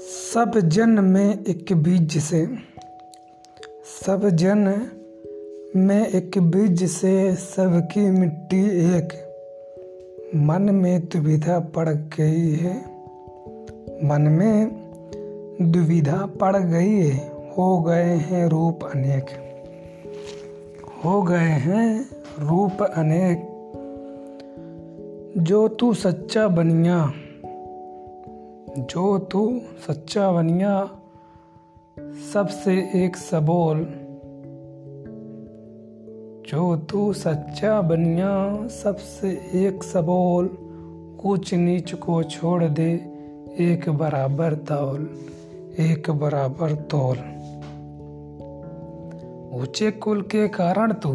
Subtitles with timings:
[0.00, 2.48] सब जन में एक बीज से,
[4.04, 4.86] सब जन
[5.76, 8.62] में एक बीज से, सबकी मिट्टी
[8.96, 9.08] एक।
[10.36, 12.76] मन में दुविधा पड़ गई है,
[14.04, 14.68] मन में
[15.62, 19.26] दुविधा पड़ गई है। हो गए हैं रूप अनेक,
[21.04, 23.46] हो गए हैं रूप अनेक।
[25.38, 27.12] जो तू सच्चा बनिया
[28.78, 30.90] जो तू सच्चा बनिया
[32.32, 33.86] सबसे एक सबोल।
[36.48, 40.46] जो तू सच्चा बनिया, सबसे एक सबोल।
[41.26, 42.92] ऊंच नीच को छोड़ दे,
[43.58, 45.10] एक बराबर तौल,
[45.78, 47.16] एक बराबर तौल।
[49.60, 51.10] ऊँचे कुल के कारण तू,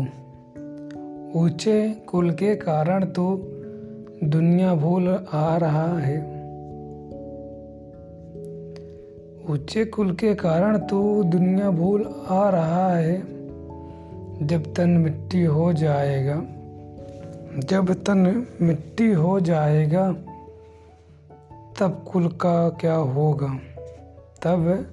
[1.39, 3.37] ऊँचे कुल के कारण तू,
[4.23, 6.44] दुनिया भूल आ रहा है।
[9.49, 13.19] ऊँचे कुल के कारण तू दुनिया भूल आ रहा है,
[14.47, 16.41] जब तन मिट्टी हो जाएगा।
[17.59, 20.11] जब तन मिट्टी हो जाएगा,
[21.79, 23.47] तब कुल का क्या होगा?
[24.43, 24.85] तब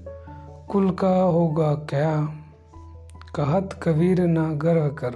[0.70, 2.34] कुल का होगा क्या?
[3.34, 5.10] कहत कबीर ना गर्व कर।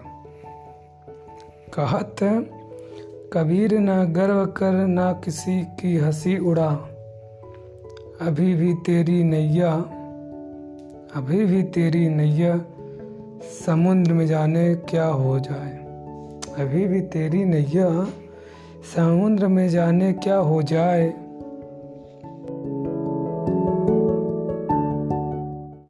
[1.75, 2.17] कहत
[3.33, 6.89] कबीर ना गर्व कर, ना किसी की हँसी उड़ा।
[8.20, 9.72] अभी भी तेरी नैया,
[11.14, 12.64] अभी भी तेरी नैया,
[13.67, 15.77] समुद्र में जाने क्या हो जाए?
[16.59, 18.06] अभी भी तेरी नैया,
[18.97, 21.09] समुद्र में जाने क्या हो जाए?